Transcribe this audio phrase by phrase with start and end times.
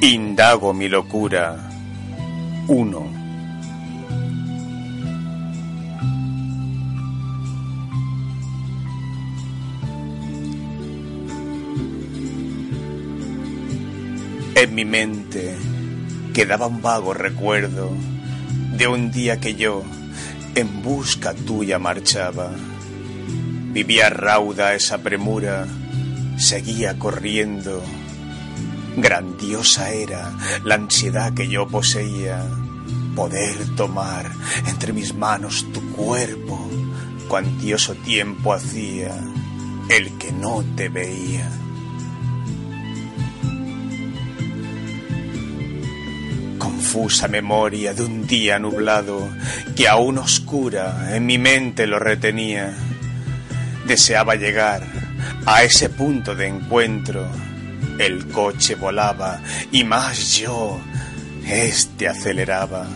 [0.00, 1.70] Indago mi locura.
[2.68, 3.16] Uno.
[14.54, 15.54] En mi mente
[16.32, 17.90] quedaba un vago recuerdo
[18.76, 19.82] de un día que yo
[20.54, 22.50] en busca tuya marchaba.
[23.72, 25.66] Vivía rauda esa premura,
[26.36, 27.82] seguía corriendo.
[28.96, 30.32] Grandiosa era
[30.64, 32.44] la ansiedad que yo poseía,
[33.14, 34.30] poder tomar
[34.66, 36.70] entre mis manos tu cuerpo,
[37.28, 39.14] cuantioso tiempo hacía
[39.88, 41.50] el que no te veía.
[46.86, 49.28] confusa memoria de un día nublado
[49.76, 52.74] que aún oscura en mi mente lo retenía.
[53.86, 55.05] Deseaba llegar
[55.46, 57.26] a ese punto de encuentro.
[57.98, 59.40] El coche volaba
[59.72, 60.78] y más yo,
[61.46, 62.86] este aceleraba.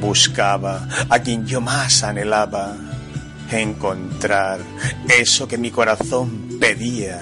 [0.00, 2.76] Buscaba a quien yo más anhelaba
[3.50, 4.58] encontrar
[5.08, 7.20] eso que mi corazón pedía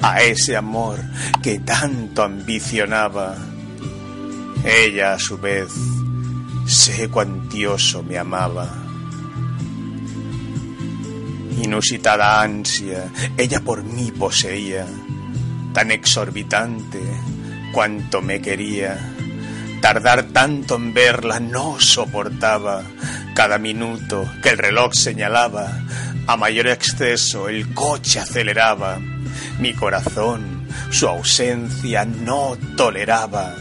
[0.00, 0.98] a ese amor
[1.42, 3.36] que tanto ambicionaba.
[4.64, 5.68] Ella a su vez,
[6.66, 8.89] sé cuantioso me amaba.
[11.58, 14.86] Inusitada ansia, ella por mí poseía,
[15.74, 17.00] tan exorbitante
[17.72, 18.98] cuanto me quería.
[19.80, 22.82] Tardar tanto en verla no soportaba.
[23.34, 25.68] Cada minuto que el reloj señalaba,
[26.26, 28.98] a mayor exceso el coche aceleraba
[29.60, 33.54] mi corazón su ausencia no toleraba.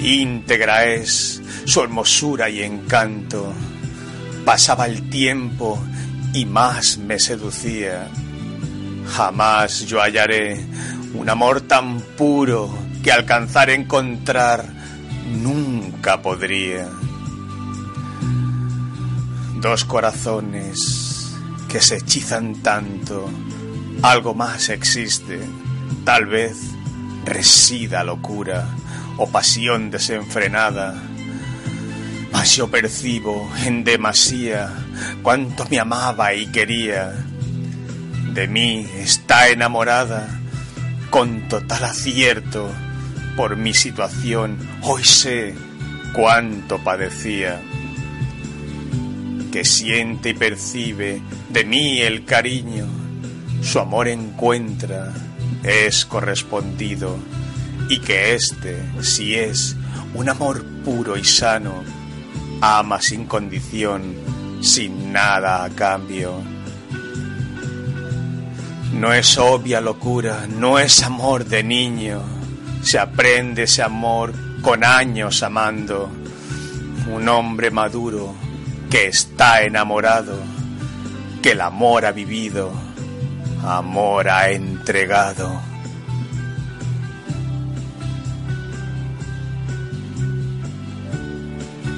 [0.00, 3.52] Íntegra es su hermosura y encanto.
[4.44, 5.82] Pasaba el tiempo
[6.32, 8.08] y más me seducía.
[9.16, 10.64] Jamás yo hallaré
[11.14, 14.64] un amor tan puro que alcanzar a encontrar
[15.30, 16.88] nunca podría.
[19.60, 21.36] Dos corazones
[21.68, 23.28] que se hechizan tanto
[24.02, 25.40] algo más existe,
[26.04, 26.56] tal vez
[27.24, 28.66] resida locura
[29.18, 30.94] o pasión desenfrenada.
[32.32, 34.72] Mas yo percibo en demasía
[35.22, 37.12] cuánto me amaba y quería.
[38.32, 40.28] De mí está enamorada
[41.10, 42.70] con total acierto
[43.36, 44.58] por mi situación.
[44.82, 45.54] Hoy sé
[46.12, 47.60] cuánto padecía.
[49.50, 53.00] Que siente y percibe de mí el cariño
[53.62, 55.12] su amor encuentra,
[55.62, 57.18] es correspondido,
[57.88, 59.76] y que éste, si es
[60.14, 61.84] un amor puro y sano,
[62.60, 64.14] ama sin condición,
[64.60, 66.34] sin nada a cambio.
[68.92, 72.20] No es obvia locura, no es amor de niño,
[72.82, 74.32] se aprende ese amor
[74.62, 76.10] con años amando.
[77.12, 78.34] Un hombre maduro
[78.90, 80.38] que está enamorado,
[81.42, 82.72] que el amor ha vivido
[83.64, 85.60] amor ha entregado.